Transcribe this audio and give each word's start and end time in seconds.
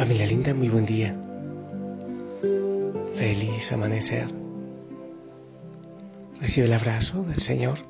Familia 0.00 0.26
linda, 0.26 0.54
muy 0.54 0.70
buen 0.70 0.86
día. 0.86 1.14
Feliz 3.16 3.70
amanecer. 3.70 4.28
Recibe 6.40 6.68
el 6.68 6.72
abrazo 6.72 7.22
del 7.24 7.42
Señor, 7.42 7.80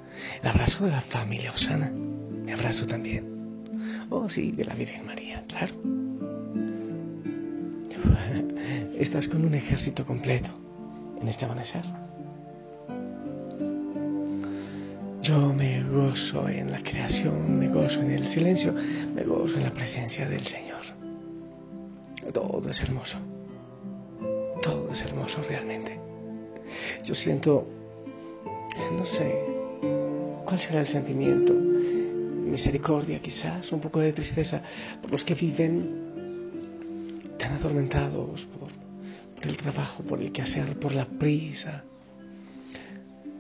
el 0.43 0.49
abrazo 0.49 0.87
de 0.87 0.91
la 0.91 1.03
familia 1.03 1.53
Osana, 1.53 1.89
mi 1.89 2.51
abrazo 2.51 2.89
también. 2.89 4.09
Oh, 4.11 4.29
sí, 4.29 4.51
de 4.51 4.65
la 4.65 4.75
Virgen 4.75 5.07
María, 5.07 5.45
claro. 5.47 5.73
Estás 8.99 9.29
con 9.29 9.45
un 9.45 9.55
ejército 9.55 10.05
completo 10.05 10.51
en 11.23 11.29
este 11.29 11.45
amanecer. 11.45 11.85
Yo 15.23 15.55
me 15.55 15.85
gozo 15.85 16.49
en 16.49 16.73
la 16.73 16.83
creación, 16.83 17.57
me 17.57 17.69
gozo 17.69 18.01
en 18.01 18.11
el 18.11 18.27
silencio, 18.27 18.75
me 19.15 19.23
gozo 19.23 19.59
en 19.59 19.63
la 19.63 19.71
presencia 19.71 20.29
del 20.29 20.45
Señor. 20.45 20.70
Todo 22.33 22.71
es 22.71 22.81
hermoso. 22.81 23.19
Todo 24.63 24.91
es 24.93 25.03
hermoso 25.03 25.43
realmente. 25.49 25.99
Yo 27.05 27.15
siento, 27.15 27.67
no 28.93 29.07
sé, 29.07 29.35
cuál 30.45 30.61
será 30.61 30.81
el 30.81 30.87
sentimiento. 30.87 31.53
Misericordia 31.53 33.21
quizás, 33.21 33.71
un 33.73 33.81
poco 33.81 34.01
de 34.01 34.13
tristeza 34.13 34.63
por 35.01 35.13
los 35.13 35.25
que 35.25 35.35
viven 35.35 36.11
tan 37.39 37.55
atormentados 37.55 38.45
por, 38.47 38.69
por 39.35 39.47
el 39.47 39.57
trabajo, 39.57 40.03
por 40.03 40.21
el 40.21 40.33
quehacer, 40.33 40.79
por 40.79 40.93
la 40.93 41.07
prisa, 41.07 41.85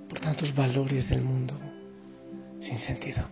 por 0.08 0.20
tantos 0.20 0.54
valores 0.54 1.08
del 1.08 1.22
mundo 1.22 1.54
sin 2.60 2.78
sentido. 2.78 3.24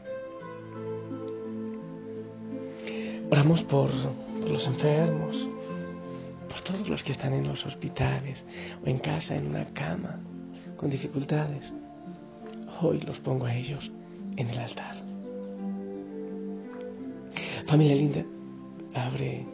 Oramos 3.30 3.62
por 3.64 3.90
por 4.40 4.50
los 4.50 4.66
enfermos, 4.66 5.48
por 6.48 6.60
todos 6.62 6.88
los 6.88 7.02
que 7.02 7.12
están 7.12 7.32
en 7.34 7.48
los 7.48 7.64
hospitales 7.66 8.44
o 8.84 8.88
en 8.88 8.98
casa, 8.98 9.36
en 9.36 9.46
una 9.48 9.66
cama, 9.66 10.20
con 10.76 10.90
dificultades. 10.90 11.72
Hoy 12.80 13.00
los 13.00 13.18
pongo 13.20 13.46
a 13.46 13.54
ellos 13.54 13.90
en 14.36 14.50
el 14.50 14.58
altar. 14.58 14.96
Familia 17.66 17.96
linda, 17.96 18.24
abre 18.94 19.46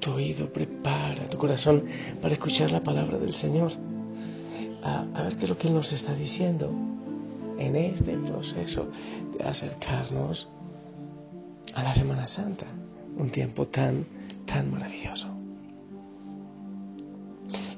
tu 0.00 0.12
oído, 0.12 0.52
prepara 0.52 1.28
tu 1.28 1.38
corazón 1.38 1.84
para 2.20 2.34
escuchar 2.34 2.70
la 2.70 2.82
palabra 2.82 3.18
del 3.18 3.34
Señor. 3.34 3.72
A, 4.82 5.22
ver 5.22 5.36
qué 5.36 5.44
es 5.44 5.48
lo 5.48 5.56
que 5.56 5.68
Él 5.68 5.74
nos 5.74 5.92
está 5.92 6.14
diciendo 6.14 6.70
en 7.58 7.76
este 7.76 8.16
proceso 8.16 8.90
de 9.36 9.44
acercarnos 9.44 10.48
a 11.74 11.82
la 11.82 11.94
Semana 11.94 12.26
Santa 12.26 12.61
un 13.22 13.30
tiempo 13.30 13.68
tan, 13.68 14.04
tan 14.46 14.70
maravilloso. 14.70 15.28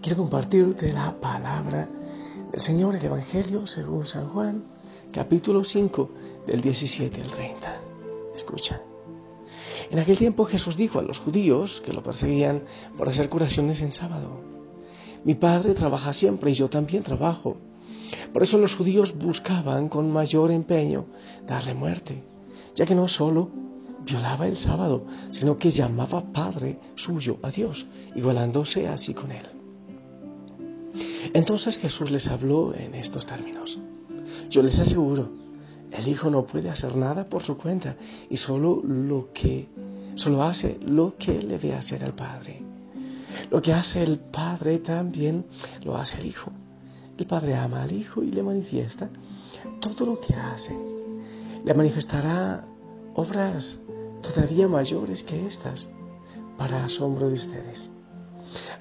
Quiero 0.00 0.16
compartirte 0.16 0.92
la 0.92 1.20
palabra 1.20 1.88
del 2.50 2.60
Señor, 2.60 2.96
el 2.96 3.04
Evangelio 3.04 3.66
según 3.66 4.06
San 4.06 4.28
Juan, 4.28 4.64
capítulo 5.12 5.62
5, 5.62 6.10
del 6.46 6.62
17 6.62 7.20
al 7.20 7.30
30. 7.30 7.80
Escucha. 8.36 8.80
En 9.90 9.98
aquel 9.98 10.16
tiempo 10.16 10.46
Jesús 10.46 10.76
dijo 10.76 10.98
a 10.98 11.02
los 11.02 11.18
judíos 11.18 11.82
que 11.84 11.92
lo 11.92 12.02
perseguían 12.02 12.62
por 12.96 13.08
hacer 13.08 13.28
curaciones 13.28 13.82
en 13.82 13.92
sábado, 13.92 14.40
mi 15.24 15.34
Padre 15.34 15.74
trabaja 15.74 16.14
siempre 16.14 16.52
y 16.52 16.54
yo 16.54 16.70
también 16.70 17.02
trabajo. 17.02 17.56
Por 18.32 18.42
eso 18.42 18.56
los 18.56 18.74
judíos 18.74 19.14
buscaban 19.18 19.88
con 19.88 20.10
mayor 20.10 20.50
empeño 20.50 21.04
darle 21.46 21.74
muerte, 21.74 22.22
ya 22.74 22.86
que 22.86 22.94
no 22.94 23.08
solo 23.08 23.50
violaba 24.04 24.46
el 24.46 24.56
sábado, 24.56 25.06
sino 25.30 25.56
que 25.56 25.70
llamaba 25.70 26.32
Padre 26.32 26.78
suyo 26.96 27.38
a 27.42 27.50
Dios, 27.50 27.86
igualándose 28.14 28.88
así 28.88 29.14
con 29.14 29.32
él. 29.32 29.46
Entonces 31.32 31.78
Jesús 31.78 32.10
les 32.10 32.28
habló 32.28 32.74
en 32.74 32.94
estos 32.94 33.26
términos. 33.26 33.78
Yo 34.50 34.62
les 34.62 34.78
aseguro, 34.78 35.28
el 35.90 36.08
Hijo 36.08 36.30
no 36.30 36.46
puede 36.46 36.70
hacer 36.70 36.96
nada 36.96 37.28
por 37.28 37.42
su 37.42 37.56
cuenta 37.56 37.96
y 38.30 38.36
solo 38.36 38.82
lo 38.84 39.32
que 39.32 39.68
solo 40.16 40.42
hace 40.42 40.78
lo 40.80 41.16
que 41.16 41.42
le 41.42 41.58
ve 41.58 41.74
hacer 41.74 42.04
al 42.04 42.14
Padre. 42.14 42.62
Lo 43.50 43.60
que 43.60 43.72
hace 43.72 44.02
el 44.02 44.18
Padre 44.18 44.78
también 44.78 45.46
lo 45.82 45.96
hace 45.96 46.20
el 46.20 46.26
Hijo. 46.26 46.52
El 47.16 47.26
Padre 47.26 47.54
ama 47.56 47.82
al 47.82 47.92
Hijo 47.92 48.22
y 48.22 48.30
le 48.30 48.42
manifiesta 48.42 49.10
todo 49.80 50.06
lo 50.06 50.20
que 50.20 50.34
hace. 50.34 50.76
Le 51.64 51.74
manifestará 51.74 52.64
obras 53.14 53.80
todavía 54.32 54.68
mayores 54.68 55.22
que 55.24 55.46
estas, 55.46 55.90
para 56.56 56.84
asombro 56.84 57.28
de 57.28 57.34
ustedes. 57.34 57.90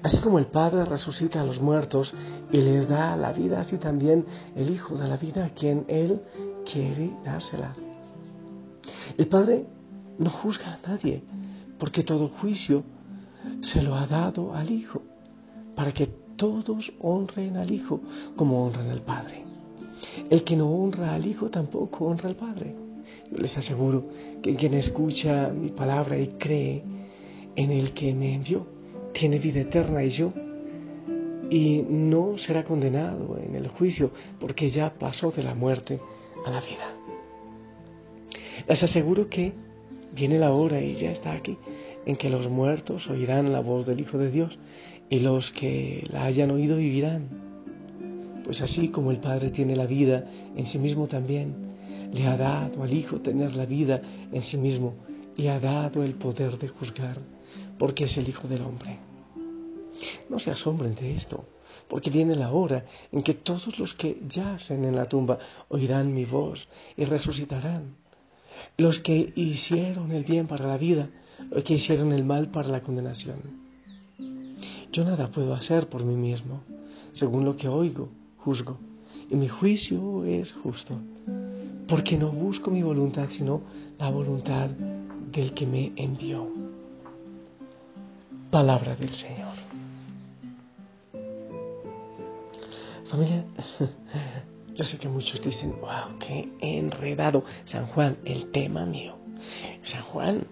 Así 0.02 0.18
como 0.18 0.38
el 0.38 0.46
Padre 0.46 0.84
resucita 0.84 1.40
a 1.40 1.44
los 1.44 1.60
muertos 1.60 2.14
y 2.52 2.58
les 2.58 2.88
da 2.88 3.16
la 3.16 3.32
vida, 3.32 3.60
así 3.60 3.78
también 3.78 4.24
el 4.54 4.70
Hijo 4.70 4.96
da 4.96 5.08
la 5.08 5.16
vida 5.16 5.46
a 5.46 5.50
quien 5.50 5.84
Él 5.88 6.20
quiere 6.70 7.10
dársela. 7.24 7.74
El 9.16 9.26
Padre 9.28 9.66
no 10.18 10.30
juzga 10.30 10.74
a 10.74 10.88
nadie, 10.88 11.24
porque 11.78 12.02
todo 12.04 12.28
juicio 12.28 12.84
se 13.60 13.82
lo 13.82 13.94
ha 13.94 14.06
dado 14.06 14.54
al 14.54 14.70
Hijo, 14.70 15.02
para 15.74 15.92
que 15.92 16.06
todos 16.36 16.92
honren 17.00 17.56
al 17.56 17.70
Hijo 17.70 18.00
como 18.36 18.64
honran 18.64 18.90
al 18.90 19.00
Padre. 19.00 19.44
El 20.30 20.44
que 20.44 20.56
no 20.56 20.70
honra 20.70 21.14
al 21.14 21.26
Hijo 21.26 21.50
tampoco 21.50 22.04
honra 22.04 22.28
al 22.28 22.36
Padre. 22.36 22.76
Yo 23.30 23.38
les 23.38 23.56
aseguro 23.56 24.04
que 24.42 24.54
quien 24.54 24.74
escucha 24.74 25.50
mi 25.50 25.70
palabra 25.70 26.18
y 26.18 26.28
cree 26.38 26.82
en 27.56 27.70
el 27.70 27.92
que 27.92 28.14
me 28.14 28.34
envió, 28.34 28.66
tiene 29.12 29.38
vida 29.38 29.60
eterna 29.60 30.02
y 30.04 30.10
yo, 30.10 30.32
y 31.50 31.82
no 31.88 32.36
será 32.38 32.64
condenado 32.64 33.38
en 33.38 33.54
el 33.54 33.68
juicio, 33.68 34.10
porque 34.40 34.70
ya 34.70 34.94
pasó 34.94 35.30
de 35.30 35.42
la 35.42 35.54
muerte 35.54 36.00
a 36.44 36.50
la 36.50 36.60
vida. 36.60 36.94
Les 38.68 38.82
aseguro 38.82 39.28
que 39.28 39.52
viene 40.14 40.38
la 40.38 40.52
hora 40.52 40.80
y 40.80 40.94
ya 40.94 41.10
está 41.10 41.32
aquí, 41.32 41.58
en 42.06 42.16
que 42.16 42.30
los 42.30 42.48
muertos 42.48 43.08
oirán 43.08 43.52
la 43.52 43.60
voz 43.60 43.86
del 43.86 44.00
Hijo 44.00 44.18
de 44.18 44.30
Dios, 44.30 44.58
y 45.10 45.20
los 45.20 45.50
que 45.52 46.06
la 46.10 46.24
hayan 46.24 46.50
oído 46.50 46.76
vivirán. 46.76 47.28
Pues 48.44 48.60
así 48.62 48.88
como 48.88 49.10
el 49.10 49.18
Padre 49.18 49.50
tiene 49.50 49.76
la 49.76 49.86
vida 49.86 50.24
en 50.56 50.66
sí 50.66 50.78
mismo 50.78 51.06
también, 51.06 51.63
le 52.14 52.28
ha 52.28 52.36
dado 52.36 52.84
al 52.84 52.92
Hijo 52.94 53.20
tener 53.20 53.56
la 53.56 53.66
vida 53.66 54.00
en 54.30 54.42
sí 54.44 54.56
mismo 54.56 54.94
y 55.36 55.48
ha 55.48 55.58
dado 55.58 56.04
el 56.04 56.14
poder 56.14 56.58
de 56.58 56.68
juzgar, 56.68 57.18
porque 57.76 58.04
es 58.04 58.16
el 58.16 58.28
Hijo 58.28 58.46
del 58.46 58.62
Hombre. 58.62 58.98
No 60.28 60.38
se 60.38 60.52
asombren 60.52 60.94
de 60.94 61.16
esto, 61.16 61.44
porque 61.88 62.10
viene 62.10 62.36
la 62.36 62.52
hora 62.52 62.86
en 63.10 63.22
que 63.22 63.34
todos 63.34 63.80
los 63.80 63.94
que 63.94 64.22
yacen 64.28 64.84
en 64.84 64.94
la 64.94 65.06
tumba 65.06 65.40
oirán 65.68 66.14
mi 66.14 66.24
voz 66.24 66.68
y 66.96 67.04
resucitarán. 67.04 67.96
Los 68.76 69.00
que 69.00 69.32
hicieron 69.34 70.12
el 70.12 70.22
bien 70.22 70.46
para 70.46 70.68
la 70.68 70.78
vida, 70.78 71.10
los 71.50 71.64
que 71.64 71.74
hicieron 71.74 72.12
el 72.12 72.24
mal 72.24 72.48
para 72.52 72.68
la 72.68 72.82
condenación. 72.82 73.38
Yo 74.92 75.04
nada 75.04 75.32
puedo 75.32 75.52
hacer 75.52 75.88
por 75.88 76.04
mí 76.04 76.14
mismo. 76.14 76.62
según 77.12 77.44
lo 77.44 77.56
que 77.56 77.68
oigo, 77.68 78.08
juzgo. 78.38 78.78
Y 79.30 79.36
mi 79.36 79.46
juicio 79.46 80.24
es 80.24 80.52
justo, 80.52 80.98
porque 81.88 82.16
no 82.16 82.30
busco 82.30 82.70
mi 82.70 82.82
voluntad, 82.82 83.28
sino 83.30 83.62
la 83.98 84.10
voluntad 84.10 84.68
del 84.68 85.54
que 85.54 85.66
me 85.66 85.92
envió. 85.96 86.48
Palabra 88.50 88.96
del 88.96 89.10
Señor. 89.10 89.54
Familia, 93.10 93.44
yo 94.74 94.84
sé 94.84 94.98
que 94.98 95.08
muchos 95.08 95.42
dicen, 95.42 95.74
wow, 95.80 96.18
qué 96.18 96.48
enredado. 96.60 97.44
San 97.66 97.86
Juan, 97.86 98.16
el 98.24 98.50
tema 98.50 98.86
mío. 98.86 99.16
San 99.84 100.02
Juan 100.02 100.46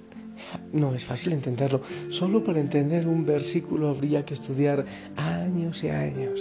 no 0.73 0.95
es 0.95 1.05
fácil 1.05 1.33
entenderlo. 1.33 1.83
Solo 2.11 2.45
para 2.45 2.61
entender 2.61 3.07
un 3.07 3.25
versículo 3.25 3.89
habría 3.89 4.25
que 4.25 4.35
estudiar 4.35 4.85
años 5.17 5.83
y 5.83 5.89
años. 5.89 6.41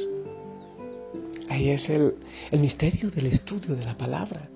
Ahí 1.50 1.70
es 1.70 1.90
el, 1.90 2.16
misterio 2.52 3.12
del 3.12 3.28
estudio 3.28 3.76
de 3.76 3.86
la 3.86 3.98
palabra. 3.98 4.50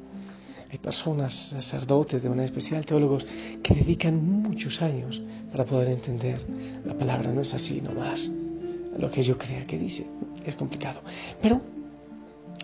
Hay 0.71 0.77
personas, 0.79 1.33
sacerdotes, 1.49 2.21
de 2.21 2.29
manera 2.29 2.45
especial 2.45 2.85
teólogos, 2.85 3.25
que 3.61 3.75
dedican 3.75 4.41
muchos 4.41 4.81
años 4.81 5.21
para 5.51 5.65
poder 5.65 5.89
entender 5.89 6.45
la 6.85 6.93
palabra. 6.95 7.31
No 7.31 7.41
es 7.41 7.53
así 7.53 7.81
nomás 7.81 8.29
lo 8.97 9.11
que 9.11 9.23
yo 9.23 9.37
crea 9.37 9.65
que 9.65 9.77
dice. 9.77 10.05
Es 10.45 10.55
complicado. 10.55 11.01
Pero 11.41 11.61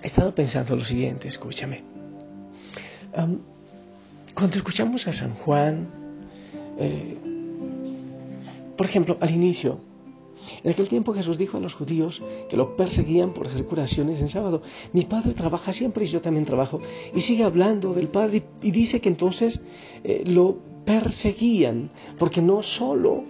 he 0.02 0.08
estado 0.08 0.34
pensando 0.34 0.76
lo 0.76 0.84
siguiente, 0.84 1.28
escúchame. 1.28 1.84
cuando 4.34 4.58
escuchamos 4.58 5.08
a 5.08 5.14
San 5.14 5.36
Juan, 5.36 5.88
eh, 6.80 7.18
por 8.78 8.86
ejemplo, 8.86 9.18
al 9.22 9.30
inicio, 9.30 9.80
en 10.64 10.72
aquel 10.72 10.90
tiempo 10.90 11.14
Jesús 11.14 11.38
dijo 11.38 11.58
a 11.58 11.60
los 11.60 11.74
judíos 11.74 12.22
que 12.50 12.58
lo 12.58 12.76
perseguían 12.76 13.34
por 13.34 13.48
hacer 13.48 13.66
curaciones 13.66 14.20
en 14.22 14.30
sábado, 14.30 14.62
mi 14.94 15.06
padre 15.06 15.34
trabaja 15.34 15.74
siempre 15.74 16.06
y 16.06 16.08
yo 16.08 16.22
también 16.22 16.46
trabajo, 16.46 16.80
y 17.14 17.22
sigue 17.22 17.44
hablando 17.44 17.94
del 17.94 18.10
padre 18.10 18.44
y 18.62 18.72
dice 18.72 19.02
que 19.02 19.10
entonces 19.10 19.64
eh, 20.04 20.24
lo 20.26 20.58
perseguían, 20.86 21.92
porque 22.18 22.42
no 22.42 22.64
solo 22.64 23.24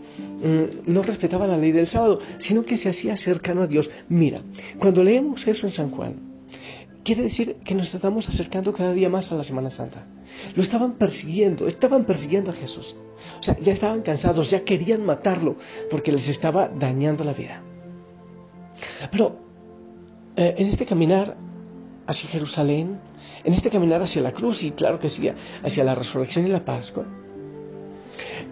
mm, 0.43 0.91
no 0.91 1.03
respetaba 1.03 1.47
la 1.47 1.57
ley 1.57 1.71
del 1.71 1.87
sábado, 1.87 2.19
sino 2.37 2.63
que 2.63 2.77
se 2.77 2.89
hacía 2.89 3.17
cercano 3.17 3.61
a 3.61 3.67
Dios. 3.67 3.89
Mira, 4.09 4.41
cuando 4.79 5.03
leemos 5.03 5.45
eso 5.47 5.67
en 5.67 5.73
San 5.73 5.91
Juan, 5.91 6.30
quiere 7.03 7.23
decir 7.23 7.57
que 7.63 7.75
nos 7.75 7.93
estamos 7.93 8.27
acercando 8.27 8.73
cada 8.73 8.93
día 8.93 9.09
más 9.09 9.31
a 9.31 9.35
la 9.35 9.43
Semana 9.43 9.69
Santa. 9.71 10.05
Lo 10.55 10.61
estaban 10.61 10.93
persiguiendo, 10.93 11.67
estaban 11.67 12.05
persiguiendo 12.05 12.51
a 12.51 12.53
Jesús. 12.53 12.95
O 13.39 13.43
sea, 13.43 13.57
ya 13.59 13.73
estaban 13.73 14.01
cansados, 14.01 14.49
ya 14.49 14.63
querían 14.63 15.05
matarlo 15.05 15.57
porque 15.89 16.11
les 16.11 16.27
estaba 16.29 16.67
dañando 16.67 17.23
la 17.23 17.33
vida. 17.33 17.61
Pero 19.11 19.37
eh, 20.35 20.55
en 20.57 20.67
este 20.67 20.85
caminar 20.85 21.37
hacia 22.07 22.29
Jerusalén, 22.29 22.99
en 23.43 23.53
este 23.53 23.69
caminar 23.69 24.01
hacia 24.01 24.21
la 24.21 24.31
cruz 24.31 24.61
y 24.63 24.71
claro 24.71 24.99
que 24.99 25.09
sí, 25.09 25.29
hacia 25.63 25.83
la 25.83 25.95
resurrección 25.95 26.47
y 26.47 26.49
la 26.49 26.63
Pascua, 26.63 27.05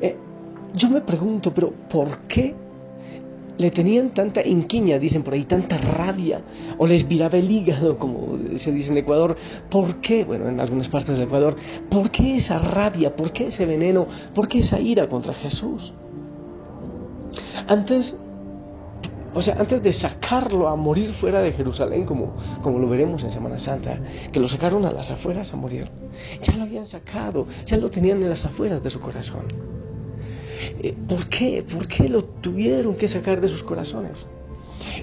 eh, 0.02 0.18
yo 0.74 0.90
me 0.90 1.02
pregunto, 1.02 1.54
pero 1.54 1.72
¿por 1.90 2.28
qué 2.28 2.56
le 3.60 3.72
tenían 3.72 4.14
tanta 4.14 4.42
inquiña, 4.48 4.98
dicen 4.98 5.22
por 5.22 5.34
ahí, 5.34 5.44
tanta 5.44 5.78
rabia, 5.78 6.42
o 6.78 6.88
les 6.88 7.06
viraba 7.06 7.38
el 7.38 7.52
hígado, 7.52 7.98
como 7.98 8.38
se 8.58 8.72
dice 8.72 8.90
en 8.90 8.98
Ecuador. 8.98 9.36
¿Por 9.70 10.00
qué? 10.00 10.24
Bueno, 10.24 10.48
en 10.48 10.62
algunas 10.62 10.88
partes 10.88 11.18
del 11.18 11.28
Ecuador, 11.28 11.58
¿por 11.90 12.10
qué 12.10 12.38
esa 12.38 12.58
rabia? 12.58 13.18
¿Por 13.18 13.34
qué 13.34 13.48
ese 13.48 13.66
veneno? 13.66 14.08
¿Por 14.34 14.48
qué 14.48 14.60
esa 14.60 14.80
ira 14.80 15.10
contra 15.10 15.34
Jesús? 15.34 15.94
Antes, 17.68 18.18
o 19.34 19.42
sea, 19.42 19.58
antes 19.60 19.84
de 19.84 19.92
sacarlo 19.92 20.70
a 20.70 20.78
morir 20.78 21.12
fuera 21.16 21.42
de 21.42 21.52
Jerusalén, 21.52 22.06
como, 22.06 22.38
como 22.62 22.80
lo 22.80 22.88
veremos 22.88 23.22
en 23.26 23.34
Semana 23.34 23.60
Santa, 23.60 24.00
que 24.32 24.40
lo 24.40 24.48
sacaron 24.48 24.86
a 24.86 24.94
las 24.94 25.12
afueras 25.12 25.54
a 25.54 25.58
morir, 25.58 25.90
ya 26.42 26.56
lo 26.56 26.64
habían 26.64 26.88
sacado, 26.88 27.46
ya 27.66 27.76
lo 27.76 27.90
tenían 27.90 28.24
en 28.24 28.30
las 28.30 28.46
afueras 28.46 28.82
de 28.82 28.90
su 28.90 29.02
corazón. 29.02 29.69
Eh, 30.60 30.96
¿Por 31.08 31.30
qué? 31.30 31.64
¿Por 31.64 31.88
qué 31.88 32.10
lo 32.10 32.24
tuvieron 32.24 32.96
que 32.96 33.08
sacar 33.08 33.42
de 33.42 33.48
sus 33.48 33.64
corazones? 33.64 34.28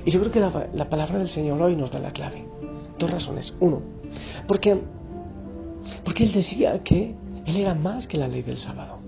Y 0.05 0.11
yo 0.11 0.20
creo 0.20 0.32
que 0.32 0.41
la, 0.41 0.88
palabra 0.88 1.19
del 1.19 1.29
Señor 1.29 1.61
hoy 1.62 1.76
nos 1.76 1.91
da 1.91 1.99
la 1.99 2.12
clave. 2.12 2.44
Dos 2.99 3.11
razones. 3.11 3.55
Uno, 3.61 3.82
porque, 4.47 4.81
porque 6.05 6.25
Él 6.25 6.32
decía 6.32 6.82
que 6.82 7.14
Él 7.44 7.56
era 7.56 7.75
más 7.75 8.06
que 8.06 8.19
la 8.19 8.29
ley 8.29 8.43
del 8.43 8.58
sábado. 8.58 8.99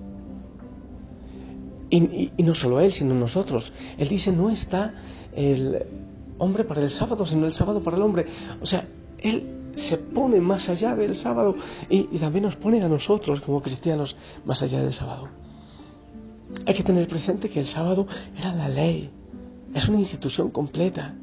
Y, 1.91 2.31
no 2.39 2.55
solo 2.55 2.81
Él, 2.81 2.93
sino 2.93 3.15
nosotros. 3.15 3.73
Él 3.97 4.09
dice, 4.09 4.31
no 4.31 4.51
está 4.51 4.94
el 5.35 5.87
hombre 6.39 6.65
para 6.65 6.83
el 6.83 6.91
sábado, 6.91 7.25
sino 7.27 7.47
el 7.47 7.55
sábado 7.55 7.83
para 7.83 7.97
el 7.97 8.03
hombre. 8.03 8.27
O 8.61 8.67
sea, 8.67 8.87
Él 9.19 9.55
se 9.75 9.97
pone 9.97 10.41
más 10.41 10.69
allá 10.69 10.94
del 10.97 11.17
sábado 11.17 11.55
y 11.89 12.05
también 12.19 12.44
nos 12.44 12.56
pone 12.56 12.83
a 12.83 12.89
nosotros 12.89 13.41
como 13.41 13.62
cristianos 13.62 14.17
más 14.44 14.62
allá 14.62 14.83
del 14.83 14.93
sábado. 14.93 15.29
Hay 16.67 16.75
que 16.75 16.83
tener 16.83 17.09
presente 17.09 17.50
que 17.50 17.61
el 17.61 17.67
sábado 17.67 18.06
era 18.37 18.53
la 18.53 18.69
ley, 18.69 19.11
es 19.75 19.89
una 19.89 20.00
institución 20.00 20.50
completa. 20.50 21.15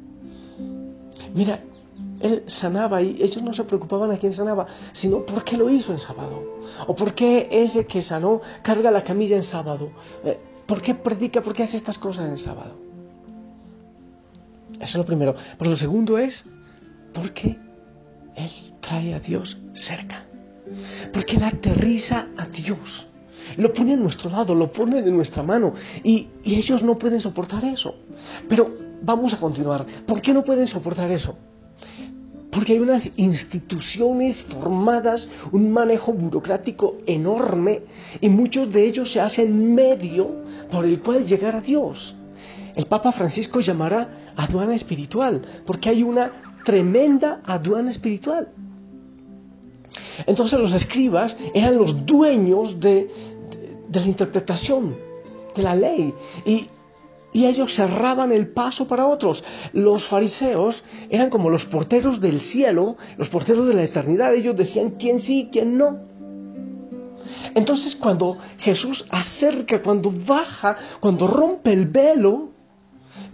Mira, 1.34 1.60
él 2.20 2.44
sanaba 2.46 3.02
y 3.02 3.22
ellos 3.22 3.42
no 3.42 3.52
se 3.52 3.64
preocupaban 3.64 4.10
a 4.10 4.18
quién 4.18 4.32
sanaba, 4.32 4.66
sino 4.92 5.24
por 5.26 5.44
qué 5.44 5.56
lo 5.56 5.68
hizo 5.68 5.92
en 5.92 5.98
sábado. 5.98 6.42
O 6.86 6.94
por 6.94 7.14
qué 7.14 7.48
ese 7.50 7.86
que 7.86 8.02
sanó 8.02 8.40
carga 8.62 8.90
la 8.90 9.02
camilla 9.02 9.36
en 9.36 9.42
sábado. 9.42 9.90
Eh, 10.24 10.38
¿Por 10.66 10.82
qué 10.82 10.94
predica? 10.94 11.42
¿Por 11.42 11.54
qué 11.54 11.64
hace 11.64 11.76
estas 11.76 11.98
cosas 11.98 12.28
en 12.28 12.38
sábado? 12.38 12.74
Eso 14.74 14.82
es 14.82 14.94
lo 14.96 15.04
primero. 15.04 15.34
Pero 15.58 15.70
lo 15.70 15.76
segundo 15.76 16.18
es, 16.18 16.48
¿por 17.12 17.32
qué 17.32 17.58
Él 18.34 18.50
trae 18.80 19.14
a 19.14 19.20
Dios 19.20 19.58
cerca? 19.74 20.26
Porque 21.12 21.36
Él 21.36 21.44
aterriza 21.44 22.28
a 22.36 22.46
Dios. 22.46 23.06
Lo 23.56 23.72
pone 23.72 23.94
a 23.94 23.96
nuestro 23.96 24.30
lado, 24.30 24.54
lo 24.54 24.72
pone 24.72 25.02
de 25.02 25.10
nuestra 25.10 25.42
mano 25.42 25.74
y, 26.02 26.28
ellos 26.44 26.82
no 26.82 26.96
pueden 26.98 27.20
soportar 27.20 27.64
eso. 27.64 27.94
Pero 28.48 28.70
vamos 29.02 29.32
a 29.34 29.38
continuar. 29.38 29.86
¿Por 30.06 30.20
qué 30.20 30.32
no 30.32 30.42
pueden 30.42 30.66
soportar 30.66 31.10
eso? 31.10 31.36
Porque 32.50 32.72
hay 32.72 32.78
unas 32.78 33.08
instituciones 33.16 34.42
formadas, 34.44 35.28
un 35.52 35.70
manejo 35.70 36.12
burocrático 36.12 36.96
enorme 37.06 37.82
y 38.20 38.28
muchos 38.28 38.72
de 38.72 38.86
ellos 38.86 39.10
se 39.10 39.20
hacen 39.20 39.74
medio 39.74 40.30
por 40.70 40.84
el 40.84 41.00
cual 41.00 41.26
llegar 41.26 41.56
a 41.56 41.60
Dios. 41.60 42.16
El 42.74 42.86
Papa 42.86 43.12
Francisco 43.12 43.60
llamará 43.60 44.32
aduana 44.36 44.74
espiritual, 44.74 45.42
porque 45.66 45.88
hay 45.88 46.02
una 46.02 46.30
tremenda 46.64 47.40
aduana 47.44 47.90
espiritual. 47.90 48.48
Entonces 50.26 50.58
los 50.58 50.72
escribas 50.72 51.36
eran 51.54 51.76
los 51.76 52.04
dueños 52.06 52.78
de, 52.80 53.10
de 53.88 54.00
la 54.00 54.06
interpretación 54.06 54.96
de 55.54 55.62
la 55.62 55.74
ley 55.74 56.14
y, 56.44 56.70
ellos 57.32 57.74
cerraban 57.74 58.32
el 58.32 58.48
paso 58.48 58.88
para 58.88 59.06
otros. 59.06 59.44
Los 59.74 60.06
fariseos 60.06 60.82
eran 61.10 61.28
como 61.28 61.50
los 61.50 61.66
porteros 61.66 62.18
del 62.18 62.40
cielo, 62.40 62.96
los 63.18 63.28
porteros 63.28 63.66
de 63.66 63.74
la 63.74 63.84
eternidad. 63.84 64.32
Ellos 64.34 64.56
decían 64.56 64.94
quién 64.98 65.20
sí, 65.20 65.50
quién 65.52 65.76
no. 65.76 65.98
Entonces 67.54 67.94
cuando 67.94 68.38
Jesús 68.60 69.04
acerca, 69.10 69.82
cuando 69.82 70.10
baja, 70.10 70.78
cuando 71.00 71.26
rompe 71.26 71.74
el 71.74 71.88
velo, 71.88 72.52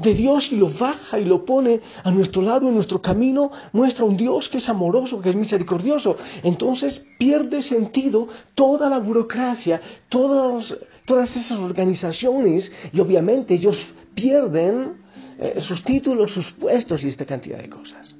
de 0.02 0.14
Dios 0.14 0.50
y 0.52 0.56
lo 0.56 0.71
baja 0.71 1.18
y 1.18 1.25
lo 1.25 1.44
pone 1.44 1.80
a 2.02 2.11
nuestro 2.11 2.42
lado, 2.42 2.68
en 2.68 2.75
nuestro 2.75 3.00
camino, 3.00 3.50
muestra 3.73 4.04
un 4.04 4.16
Dios 4.16 4.49
que 4.49 4.59
es 4.59 4.68
amoroso, 4.68 5.21
que 5.21 5.30
es 5.30 5.37
misericordioso. 5.37 6.16
Entonces 6.42 7.06
pierde 7.18 7.62
sentido 7.62 8.28
toda 8.54 8.88
la 8.88 8.99
burocracia, 8.99 9.80
todas, 10.09 10.76
todas 11.06 11.35
esas 11.37 11.59
organizaciones 11.59 12.73
y 12.92 13.00
obviamente 13.00 13.54
ellos 13.54 13.78
pierden 14.14 14.94
eh, 15.38 15.61
sus 15.61 15.82
títulos, 15.82 16.30
sus 16.30 16.52
puestos 16.52 17.04
y 17.04 17.09
esta 17.09 17.25
cantidad 17.25 17.59
de 17.59 17.68
cosas. 17.68 18.16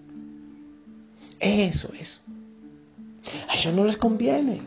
Eso 1.38 1.90
es. 1.98 2.22
A 3.48 3.56
ellos 3.56 3.74
no 3.74 3.84
les 3.84 3.96
conviene 3.96 4.62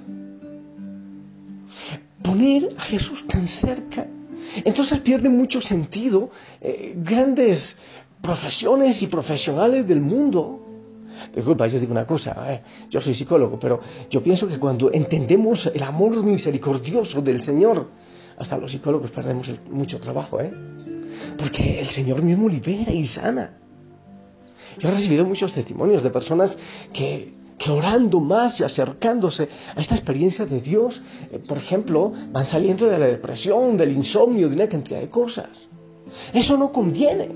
poner 2.22 2.76
a 2.78 2.82
Jesús 2.82 3.26
tan 3.28 3.48
cerca 3.48 4.08
entonces 4.64 5.00
pierde 5.00 5.30
mucho 5.30 5.62
sentido 5.62 6.30
eh, 6.62 6.94
grandes 6.98 7.78
profesiones 8.22 9.02
y 9.02 9.08
profesionales 9.08 9.88
del 9.88 10.02
mundo. 10.02 10.62
Disculpa, 11.34 11.68
yo 11.68 11.80
digo 11.80 11.92
una 11.92 12.06
cosa, 12.06 12.54
eh, 12.54 12.62
yo 12.90 13.00
soy 13.00 13.14
psicólogo, 13.14 13.60
pero 13.60 13.80
yo 14.10 14.22
pienso 14.22 14.48
que 14.48 14.60
cuando 14.60 14.92
entendemos 14.92 15.66
el 15.68 15.84
amor 15.84 16.24
misericordioso 16.24 17.22
del 17.22 17.42
Señor, 17.42 17.88
hasta 18.38 18.58
los 18.58 18.72
psicólogos 18.72 19.12
perdemos 19.12 19.54
mucho 19.70 20.00
trabajo, 20.00 20.42
¿eh? 20.42 20.52
Porque 21.38 21.80
el 21.80 21.88
Señor 21.88 22.22
mismo 22.22 22.50
libera 22.50 22.92
y 22.92 23.06
sana. 23.06 23.60
Yo 24.80 24.90
he 24.90 24.92
recibido 24.92 25.24
muchos 25.24 25.54
testimonios 25.54 26.04
de 26.04 26.10
personas 26.10 26.58
que 26.92 27.35
que 27.58 27.72
orando 27.72 28.20
más 28.20 28.60
y 28.60 28.64
acercándose 28.64 29.50
a 29.76 29.80
esta 29.80 29.96
experiencia 29.96 30.46
de 30.46 30.62
Dios, 30.62 31.02
eh, 31.32 31.40
por 31.48 31.58
ejemplo, 31.58 32.12
van 32.32 32.46
saliendo 32.46 32.86
de 32.88 33.00
la 33.00 33.08
depresión, 33.08 33.78
del 33.78 33.94
insomnio, 33.94 34.50
de 34.50 34.56
una 34.56 34.68
cantidad 34.68 35.00
de 35.00 35.10
cosas. 35.10 35.70
Eso 36.34 36.58
no 36.58 36.72
conviene. 36.72 37.30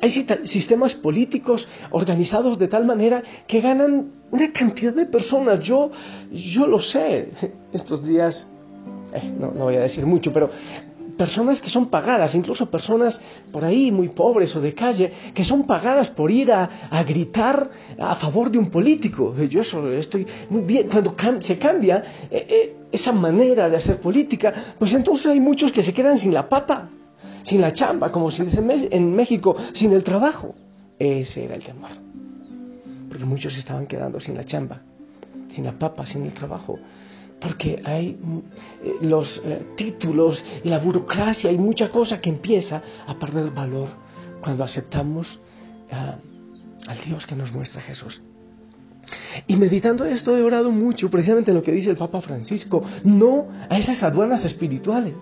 hay 0.00 0.10
sistemas 0.44 0.94
políticos 0.94 1.68
organizados 1.90 2.58
de 2.58 2.68
tal 2.68 2.84
manera 2.84 3.22
que 3.46 3.60
ganan 3.60 4.12
una 4.30 4.52
cantidad 4.52 4.92
de 4.92 5.06
personas. 5.06 5.60
Yo, 5.60 5.90
yo 6.32 6.66
lo 6.66 6.80
sé. 6.80 7.30
Estos 7.72 8.04
días, 8.04 8.48
eh, 9.12 9.32
no, 9.38 9.52
no 9.52 9.64
voy 9.64 9.76
a 9.76 9.80
decir 9.80 10.04
mucho, 10.04 10.32
pero 10.32 10.50
personas 11.16 11.60
que 11.60 11.70
son 11.70 11.86
pagadas, 11.86 12.34
incluso 12.34 12.70
personas 12.70 13.20
por 13.52 13.64
ahí 13.64 13.90
muy 13.90 14.08
pobres 14.08 14.54
o 14.56 14.60
de 14.60 14.74
calle, 14.74 15.12
que 15.34 15.44
son 15.44 15.66
pagadas 15.66 16.10
por 16.10 16.30
ir 16.30 16.52
a, 16.52 16.68
gritar 17.06 17.70
a 17.98 18.14
favor 18.16 18.50
de 18.50 18.58
un 18.58 18.70
político. 18.70 19.34
Yo 19.48 19.60
eso 19.60 19.90
estoy 19.92 20.26
muy 20.50 20.62
bien. 20.62 20.88
Cuando 20.88 21.14
se 21.40 21.58
cambia 21.58 22.28
eh, 22.30 22.46
eh, 22.48 22.76
esa 22.92 23.12
manera 23.12 23.68
de 23.68 23.76
hacer 23.76 24.00
política, 24.00 24.52
pues 24.78 24.92
entonces 24.92 25.26
hay 25.26 25.40
muchos 25.40 25.72
que 25.72 25.82
se 25.82 25.92
quedan 25.92 26.18
sin 26.18 26.32
la 26.32 26.48
papa, 26.48 26.90
sin 27.42 27.60
la 27.60 27.72
chamba, 27.72 28.12
como 28.12 28.30
se 28.30 28.44
dice 28.44 28.62
en 28.90 29.14
México, 29.14 29.56
sin 29.72 29.92
el 29.92 30.04
trabajo. 30.04 30.54
Ese 30.98 31.44
era 31.44 31.54
el 31.54 31.62
temor. 31.62 31.90
Porque 33.08 33.24
muchos 33.24 33.56
estaban 33.56 33.86
quedando 33.86 34.20
sin 34.20 34.36
la 34.36 34.44
chamba, 34.44 34.82
sin 35.48 35.64
la 35.64 35.72
papa, 35.72 36.06
sin 36.06 36.24
el 36.24 36.32
trabajo 36.32 36.78
porque 37.40 37.82
hay 37.84 38.18
eh, 38.82 38.96
los 39.02 39.42
eh, 39.44 39.66
títulos 39.76 40.42
y 40.64 40.68
la 40.68 40.78
burocracia 40.78 41.52
y 41.52 41.58
mucha 41.58 41.90
cosa 41.90 42.20
que 42.20 42.30
empieza 42.30 42.82
a 43.06 43.18
perder 43.18 43.50
valor 43.50 43.88
cuando 44.40 44.64
aceptamos 44.64 45.38
ah, 45.90 46.16
al 46.86 47.00
Dios 47.04 47.26
que 47.26 47.36
nos 47.36 47.52
muestra 47.52 47.80
Jesús. 47.80 48.22
Y 49.46 49.56
meditando 49.56 50.04
esto 50.04 50.36
he 50.36 50.42
orado 50.42 50.70
mucho 50.70 51.10
precisamente 51.10 51.50
en 51.50 51.56
lo 51.56 51.62
que 51.62 51.72
dice 51.72 51.90
el 51.90 51.96
Papa 51.96 52.20
Francisco, 52.20 52.82
no 53.04 53.48
a 53.68 53.78
esas 53.78 54.02
aduanas 54.02 54.44
espirituales. 54.44 55.14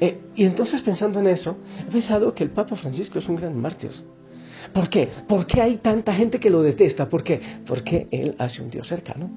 Eh, 0.00 0.18
y 0.34 0.44
entonces 0.44 0.80
pensando 0.80 1.20
en 1.20 1.26
eso, 1.26 1.58
he 1.80 1.90
pensado 1.90 2.34
que 2.34 2.44
el 2.44 2.50
Papa 2.50 2.76
Francisco 2.76 3.18
es 3.18 3.28
un 3.28 3.36
gran 3.36 3.60
mártir. 3.60 3.90
¿Por 4.72 4.88
qué? 4.88 5.08
¿Por 5.28 5.46
qué 5.46 5.60
hay 5.60 5.76
tanta 5.76 6.14
gente 6.14 6.40
que 6.40 6.50
lo 6.50 6.62
detesta? 6.62 7.08
¿Por 7.08 7.22
qué? 7.22 7.40
Porque 7.66 8.08
él 8.10 8.34
hace 8.38 8.62
un 8.62 8.70
Dios 8.70 8.88
cercano. 8.88 9.30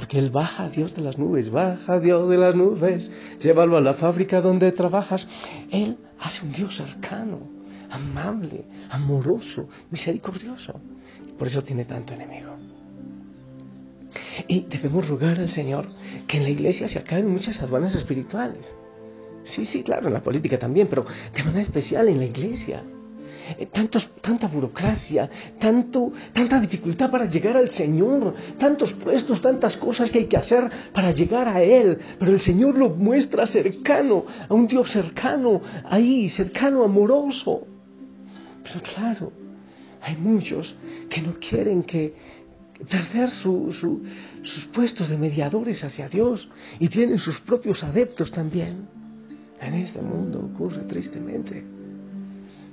Porque 0.00 0.18
Él 0.18 0.30
baja, 0.30 0.70
Dios 0.70 0.94
de 0.94 1.02
las 1.02 1.18
nubes, 1.18 1.50
baja, 1.50 2.00
Dios 2.00 2.26
de 2.30 2.38
las 2.38 2.54
nubes, 2.54 3.12
llévalo 3.38 3.76
a 3.76 3.82
la 3.82 3.92
fábrica 3.92 4.40
donde 4.40 4.72
trabajas. 4.72 5.28
Él 5.70 5.98
hace 6.18 6.42
un 6.42 6.52
Dios 6.52 6.74
cercano, 6.74 7.40
amable, 7.90 8.64
amoroso, 8.88 9.68
misericordioso. 9.90 10.80
Por 11.36 11.48
eso 11.48 11.62
tiene 11.62 11.84
tanto 11.84 12.14
enemigo. 12.14 12.56
Y 14.48 14.60
debemos 14.62 15.06
rogar 15.06 15.38
al 15.38 15.50
Señor 15.50 15.86
que 16.26 16.38
en 16.38 16.44
la 16.44 16.48
iglesia 16.48 16.88
se 16.88 16.98
acaben 16.98 17.28
muchas 17.28 17.60
aduanas 17.60 17.94
espirituales. 17.94 18.74
Sí, 19.44 19.66
sí, 19.66 19.82
claro, 19.82 20.06
en 20.06 20.14
la 20.14 20.22
política 20.22 20.58
también, 20.58 20.86
pero 20.88 21.04
de 21.34 21.44
manera 21.44 21.60
especial 21.60 22.08
en 22.08 22.20
la 22.20 22.24
iglesia. 22.24 22.82
Eh, 23.58 23.66
tanta 23.66 24.46
burocracia, 24.48 25.28
tanto, 25.58 26.12
tanta 26.32 26.60
dificultad 26.60 27.10
para 27.10 27.26
llegar 27.26 27.56
al 27.56 27.70
Señor, 27.70 28.34
tantos 28.58 28.92
puestos, 28.92 29.40
tantas 29.40 29.76
cosas 29.76 30.10
que 30.10 30.20
hay 30.20 30.26
que 30.26 30.36
hacer 30.36 30.70
para 30.92 31.10
llegar 31.10 31.48
a 31.48 31.62
Él. 31.62 31.98
Pero 32.18 32.32
el 32.32 32.40
Señor 32.40 32.78
lo 32.78 32.90
muestra 32.90 33.46
cercano, 33.46 34.24
a 34.48 34.54
un 34.54 34.66
Dios 34.66 34.90
cercano, 34.90 35.60
ahí, 35.84 36.28
cercano, 36.28 36.84
amoroso. 36.84 37.66
Pero 38.62 38.82
claro, 38.82 39.32
hay 40.02 40.16
muchos 40.16 40.74
que 41.08 41.22
no 41.22 41.34
quieren 41.40 41.82
que 41.82 42.14
perder 42.88 43.30
sus 43.30 43.94
puestos 44.72 45.08
de 45.08 45.18
mediadores 45.18 45.82
hacia 45.84 46.08
Dios 46.08 46.48
y 46.78 46.88
tienen 46.88 47.18
sus 47.18 47.40
propios 47.40 47.82
adeptos 47.84 48.30
también. 48.30 48.88
En 49.60 49.74
este 49.74 50.00
mundo 50.00 50.50
ocurre 50.52 50.84
tristemente. 50.84 51.79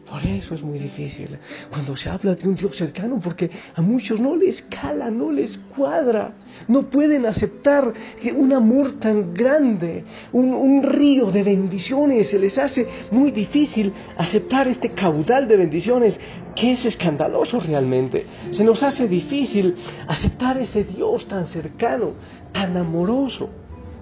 Por 0.09 0.25
eso 0.25 0.55
es 0.55 0.63
muy 0.63 0.79
difícil 0.79 1.37
cuando 1.69 1.97
se 1.97 2.09
habla 2.09 2.33
de 2.35 2.47
un 2.47 2.55
Dios 2.55 2.77
cercano, 2.77 3.19
porque 3.19 3.51
a 3.75 3.81
muchos 3.81 4.21
no 4.21 4.37
les 4.37 4.61
cala, 4.63 5.11
no 5.11 5.31
les 5.31 5.57
cuadra, 5.57 6.33
no 6.69 6.89
pueden 6.89 7.25
aceptar 7.25 7.93
que 8.21 8.31
un 8.31 8.53
amor 8.53 8.93
tan 8.93 9.33
grande, 9.33 10.05
un, 10.31 10.81
río 10.81 11.29
de 11.29 11.43
bendiciones, 11.43 12.27
se 12.27 12.39
les 12.39 12.57
hace 12.57 12.87
muy 13.11 13.31
difícil 13.31 13.91
aceptar 14.17 14.69
este 14.69 14.91
caudal 14.91 15.45
de 15.47 15.57
bendiciones 15.57 16.19
que 16.55 16.71
es 16.71 16.85
escandaloso 16.85 17.59
realmente. 17.59 18.25
Se 18.51 18.63
nos 18.63 18.81
hace 18.83 19.09
difícil 19.09 19.75
aceptar 20.07 20.57
ese 20.57 20.85
Dios 20.85 21.27
tan 21.27 21.47
cercano, 21.47 22.13
tan 22.53 22.77
amoroso, 22.77 23.49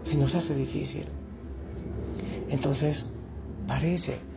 se 0.04 0.16
nos 0.16 0.36
hace 0.36 0.54
difícil. 0.54 1.06
Entonces, 2.50 3.10
parece 3.68 4.35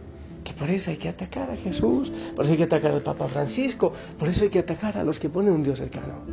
por 0.58 0.70
eso 0.70 0.90
hay 0.90 0.96
que 0.96 1.08
atacar 1.08 1.50
a 1.50 1.56
Jesús, 1.56 2.10
por 2.34 2.44
eso 2.44 2.52
hay 2.52 2.58
que 2.58 2.64
atacar 2.64 2.92
al 2.92 3.02
Papa 3.02 3.28
Francisco, 3.28 3.92
por 4.18 4.28
eso 4.28 4.44
hay 4.44 4.50
que 4.50 4.58
atacar 4.58 4.96
a 4.96 5.04
los 5.04 5.18
que 5.18 5.28
ponen 5.28 5.52
un 5.52 5.62
Dios 5.62 5.78
cercano. 5.78 6.24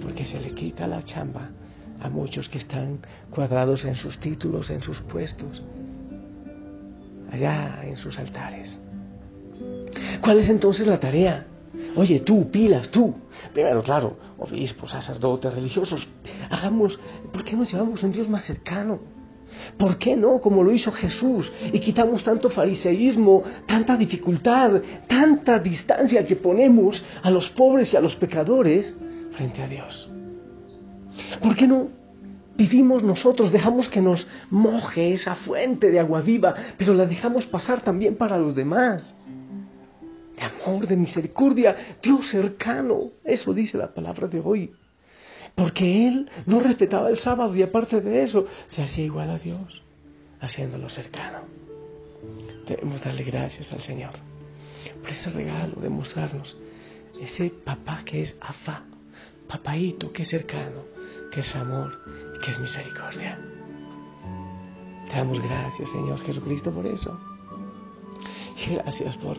Porque 0.00 0.24
se 0.24 0.40
le 0.40 0.52
quita 0.54 0.86
la 0.86 1.02
chamba 1.02 1.50
a 2.00 2.08
muchos 2.08 2.48
que 2.48 2.58
están 2.58 3.00
cuadrados 3.30 3.84
en 3.84 3.94
sus 3.94 4.18
títulos, 4.18 4.70
en 4.70 4.82
sus 4.82 5.00
puestos, 5.00 5.62
allá 7.30 7.80
en 7.84 7.96
sus 7.96 8.18
altares. 8.18 8.78
¿Cuál 10.20 10.38
es 10.38 10.48
entonces 10.48 10.86
la 10.86 10.98
tarea? 10.98 11.46
Oye, 11.96 12.20
tú, 12.20 12.50
pilas, 12.50 12.88
tú. 12.88 13.14
Primero, 13.52 13.82
claro, 13.82 14.16
obispos, 14.38 14.90
sacerdotes, 14.90 15.54
religiosos, 15.54 16.06
hagamos, 16.50 16.98
¿por 17.32 17.44
qué 17.44 17.56
no 17.56 17.64
llevamos 17.64 18.02
un 18.02 18.12
Dios 18.12 18.28
más 18.28 18.42
cercano? 18.42 19.00
¿Por 19.76 19.98
qué 19.98 20.16
no? 20.16 20.40
Como 20.40 20.62
lo 20.62 20.72
hizo 20.72 20.92
Jesús. 20.92 21.52
Y 21.72 21.80
quitamos 21.80 22.22
tanto 22.24 22.50
fariseísmo, 22.50 23.42
tanta 23.66 23.96
dificultad, 23.96 24.82
tanta 25.06 25.58
distancia 25.58 26.24
que 26.24 26.36
ponemos 26.36 27.02
a 27.22 27.30
los 27.30 27.50
pobres 27.50 27.92
y 27.92 27.96
a 27.96 28.00
los 28.00 28.14
pecadores 28.16 28.96
frente 29.32 29.62
a 29.62 29.68
Dios. 29.68 30.10
¿Por 31.42 31.56
qué 31.56 31.66
no 31.66 31.88
vivimos 32.56 33.02
nosotros, 33.02 33.50
dejamos 33.50 33.88
que 33.88 34.00
nos 34.00 34.26
moje 34.50 35.12
esa 35.12 35.34
fuente 35.34 35.90
de 35.90 36.00
agua 36.00 36.20
viva, 36.20 36.54
pero 36.76 36.94
la 36.94 37.06
dejamos 37.06 37.46
pasar 37.46 37.82
también 37.82 38.16
para 38.16 38.38
los 38.38 38.54
demás? 38.54 39.14
De 40.36 40.66
amor, 40.66 40.86
de 40.86 40.96
misericordia, 40.96 41.76
Dios 42.02 42.26
cercano. 42.28 43.12
Eso 43.24 43.52
dice 43.52 43.78
la 43.78 43.92
palabra 43.92 44.28
de 44.28 44.40
hoy 44.40 44.72
porque 45.54 46.08
él 46.08 46.30
no 46.46 46.60
respetaba 46.60 47.10
el 47.10 47.16
sábado 47.16 47.54
y 47.54 47.62
aparte 47.62 48.00
de 48.00 48.22
eso 48.22 48.46
se 48.68 48.82
hacía 48.82 49.04
igual 49.04 49.30
a 49.30 49.38
Dios, 49.38 49.82
haciéndolo 50.40 50.88
cercano. 50.88 51.40
Debemos 52.66 53.02
darle 53.02 53.24
gracias 53.24 53.72
al 53.72 53.80
Señor 53.80 54.12
por 55.00 55.10
ese 55.10 55.30
regalo 55.30 55.80
de 55.80 55.88
mostrarnos 55.88 56.56
ese 57.20 57.50
papá 57.50 58.02
que 58.04 58.22
es 58.22 58.36
afá, 58.40 58.82
papaito 59.48 60.12
que 60.12 60.22
es 60.22 60.28
cercano, 60.28 60.84
que 61.30 61.40
es 61.40 61.56
amor 61.56 62.00
que 62.42 62.50
es 62.50 62.58
misericordia. 62.58 63.38
Te 65.10 65.16
damos 65.16 65.40
gracias, 65.42 65.90
Señor 65.90 66.20
Jesucristo, 66.24 66.72
por 66.72 66.86
eso. 66.86 67.20
Gracias 68.66 69.16
por, 69.18 69.38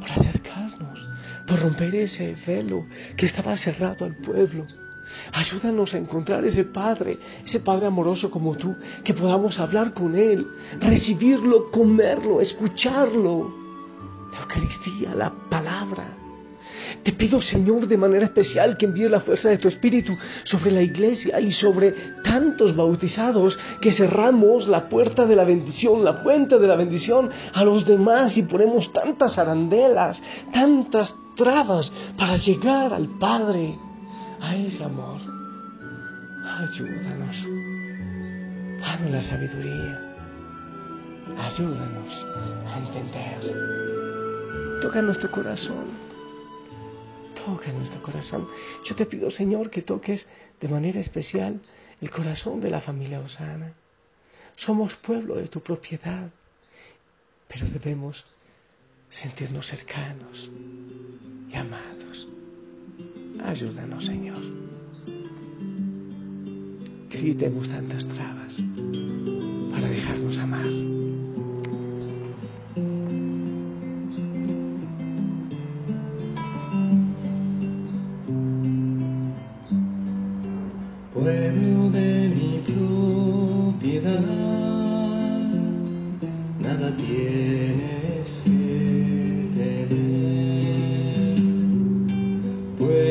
por 0.00 0.10
acercarnos, 0.10 1.10
por 1.46 1.60
romper 1.60 1.94
ese 1.94 2.34
velo 2.46 2.86
que 3.16 3.26
estaba 3.26 3.56
cerrado 3.56 4.04
al 4.04 4.16
pueblo 4.16 4.66
Ayúdanos 5.32 5.94
a 5.94 5.98
encontrar 5.98 6.44
ese 6.44 6.64
Padre, 6.64 7.18
ese 7.44 7.60
Padre 7.60 7.86
amoroso 7.86 8.30
como 8.30 8.56
tú, 8.56 8.74
que 9.02 9.14
podamos 9.14 9.58
hablar 9.58 9.92
con 9.92 10.16
Él, 10.16 10.46
recibirlo, 10.80 11.70
comerlo, 11.70 12.40
escucharlo. 12.40 13.52
La 14.32 14.40
Eucaristía, 14.40 15.14
la 15.14 15.32
palabra. 15.48 16.18
Te 17.02 17.12
pido, 17.12 17.40
Señor, 17.40 17.86
de 17.86 17.96
manera 17.96 18.24
especial 18.24 18.76
que 18.76 18.86
envíe 18.86 19.08
la 19.08 19.20
fuerza 19.20 19.48
de 19.50 19.58
tu 19.58 19.68
Espíritu 19.68 20.16
sobre 20.44 20.70
la 20.70 20.82
iglesia 20.82 21.40
y 21.40 21.50
sobre 21.50 21.92
tantos 22.22 22.74
bautizados 22.74 23.58
que 23.80 23.92
cerramos 23.92 24.68
la 24.68 24.88
puerta 24.88 25.24
de 25.26 25.36
la 25.36 25.44
bendición, 25.44 26.04
la 26.04 26.14
fuente 26.14 26.58
de 26.58 26.66
la 26.66 26.76
bendición 26.76 27.30
a 27.52 27.64
los 27.64 27.84
demás 27.84 28.36
y 28.36 28.42
ponemos 28.42 28.92
tantas 28.92 29.38
arandelas, 29.38 30.22
tantas 30.52 31.14
trabas 31.36 31.92
para 32.16 32.36
llegar 32.36 32.92
al 32.92 33.08
Padre 33.18 33.78
a 34.44 34.56
ese 34.56 34.84
amor. 34.84 35.20
Ayúdanos. 36.44 37.36
Dame 38.80 39.10
la 39.10 39.22
sabiduría. 39.22 39.94
Ayúdanos 41.38 42.26
a 42.66 42.78
entender. 42.78 43.40
Toca 44.82 45.00
nuestro 45.00 45.30
corazón. 45.30 45.86
Toca 47.34 47.72
nuestro 47.72 48.02
corazón. 48.02 48.46
Yo 48.84 48.94
te 48.94 49.06
pido, 49.06 49.30
Señor, 49.30 49.70
que 49.70 49.82
toques 49.82 50.28
de 50.60 50.68
manera 50.68 51.00
especial 51.00 51.60
el 52.00 52.10
corazón 52.10 52.60
de 52.60 52.70
la 52.70 52.80
familia 52.80 53.20
Osana. 53.20 53.72
Somos 54.56 54.94
pueblo 54.96 55.36
de 55.36 55.48
tu 55.48 55.60
propiedad, 55.60 56.30
pero 57.48 57.66
debemos 57.66 58.24
sentirnos 59.08 59.66
cercanos 59.66 60.50
y 61.50 61.56
amados. 61.56 61.93
Ayúdanos, 63.44 64.06
Señor. 64.06 64.40
Que 67.10 67.18
evitemos 67.18 67.68
tantas 67.68 68.06
trabas 68.08 68.56
para 69.70 69.88
dejarnos 69.88 70.38
amar. 70.38 71.03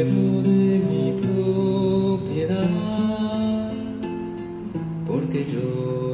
de 0.06 0.80
mi 0.80 1.14
propiedad, 1.22 2.70
porque 5.08 5.46
yo 5.46 6.13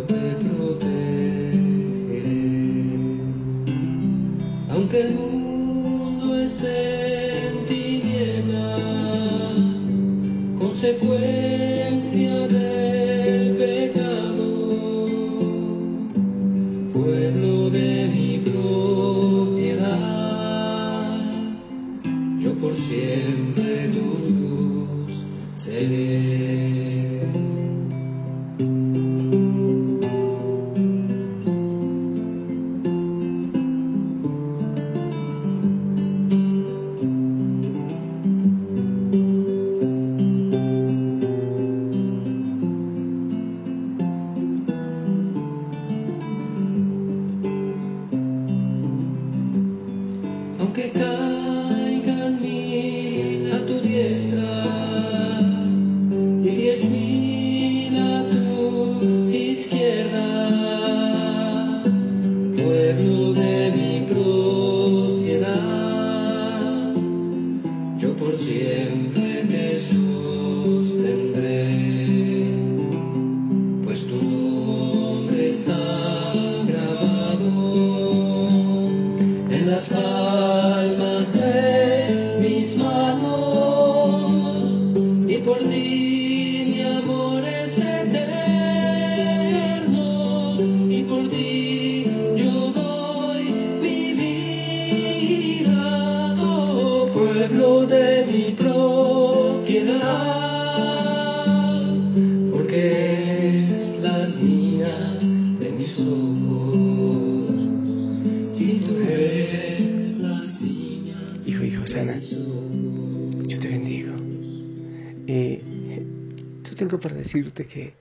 decirte 117.30 117.68
que, 117.68 117.94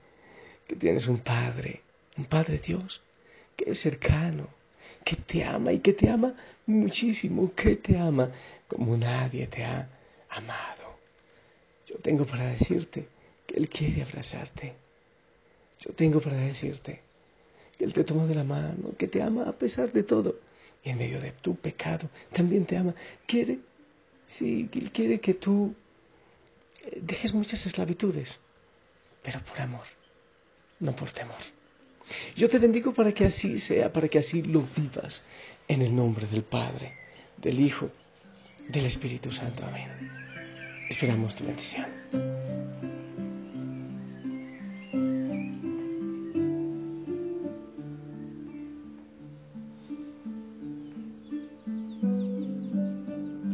que 0.67 0.75
tienes 0.75 1.07
un 1.07 1.19
Padre, 1.19 1.81
un 2.17 2.25
Padre 2.25 2.57
Dios, 2.57 3.01
que 3.55 3.69
es 3.71 3.79
cercano, 3.79 4.47
que 5.05 5.15
te 5.15 5.43
ama 5.43 5.71
y 5.71 5.79
que 5.79 5.93
te 5.93 6.09
ama 6.09 6.33
muchísimo, 6.65 7.53
que 7.53 7.75
te 7.75 7.97
ama 7.97 8.31
como 8.67 8.97
nadie 8.97 9.47
te 9.47 9.63
ha 9.63 9.87
amado. 10.29 10.97
Yo 11.85 11.97
tengo 11.97 12.25
para 12.25 12.47
decirte 12.47 13.07
que 13.45 13.57
Él 13.57 13.69
quiere 13.69 14.01
abrazarte. 14.03 14.73
Yo 15.79 15.93
tengo 15.93 16.19
para 16.19 16.37
decirte 16.37 17.01
que 17.77 17.85
Él 17.85 17.93
te 17.93 18.03
toma 18.03 18.25
de 18.25 18.35
la 18.35 18.43
mano, 18.43 18.95
que 18.97 19.07
te 19.07 19.21
ama 19.21 19.47
a 19.47 19.53
pesar 19.53 19.91
de 19.91 20.03
todo. 20.03 20.35
Y 20.83 20.89
en 20.89 20.97
medio 20.97 21.19
de 21.19 21.31
tu 21.31 21.55
pecado 21.55 22.09
también 22.33 22.65
te 22.65 22.77
ama. 22.77 22.93
Quiere, 23.25 23.59
sí, 24.37 24.69
quiere 24.93 25.19
que 25.19 25.33
tú 25.33 25.73
eh, 26.83 26.99
dejes 27.01 27.33
muchas 27.33 27.65
esclavitudes, 27.65 28.39
pero 29.23 29.39
por 29.41 29.59
amor, 29.59 29.85
no 30.79 30.95
por 30.95 31.11
temor. 31.11 31.37
Yo 32.35 32.49
te 32.49 32.59
bendigo 32.59 32.93
para 32.93 33.13
que 33.13 33.25
así 33.25 33.59
sea, 33.59 33.91
para 33.91 34.07
que 34.07 34.19
así 34.19 34.41
lo 34.41 34.67
vivas, 34.75 35.23
en 35.67 35.81
el 35.81 35.95
nombre 35.95 36.27
del 36.27 36.43
Padre, 36.43 36.93
del 37.37 37.59
Hijo, 37.59 37.91
del 38.67 38.85
Espíritu 38.85 39.31
Santo. 39.31 39.63
Amén. 39.65 40.11
Esperamos 40.89 41.35
tu 41.35 41.45
bendición. 41.45 41.85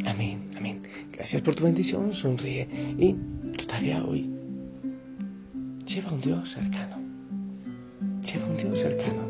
Amén, 0.05 0.51
amén. 0.55 0.83
Gracias 1.11 1.41
por 1.41 1.55
tu 1.55 1.65
bendición, 1.65 2.13
sonríe 2.13 2.67
y 2.97 3.13
todavía 3.57 4.03
hoy 4.05 4.34
lleva 5.95 6.11
un 6.11 6.19
Dios 6.19 6.51
cercano. 6.51 6.97
Lleva 8.21 8.45
un 8.47 8.57
Dios 8.57 8.79
cercano 8.79 9.21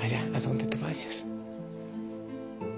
allá 0.00 0.26
a 0.34 0.40
donde 0.40 0.64
tú 0.64 0.78
vayas. 0.80 1.26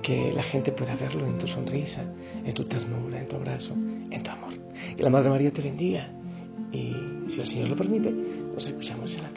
Que 0.03 0.33
la 0.33 0.43
gente 0.43 0.73
pueda 0.73 0.97
verlo 0.97 1.25
en 1.27 1.39
tu 1.39 1.47
sonrisa, 1.47 2.03
en 2.45 2.53
tu 2.53 2.65
ternura, 2.65 3.21
en 3.21 3.29
tu 3.29 3.37
abrazo, 3.37 3.75
en 3.75 4.23
tu 4.25 4.31
amor. 4.31 4.55
Que 4.97 5.03
la 5.05 5.11
Madre 5.11 5.31
María 5.31 5.53
te 5.53 5.63
bendiga. 5.63 6.11
Y 6.73 6.93
si 7.29 7.41
el 7.41 7.47
Señor 7.47 7.69
lo 7.69 7.77
permite, 7.77 8.11
nos 8.11 8.67
escuchamos 8.67 9.15
en 9.15 9.23
la 9.23 9.32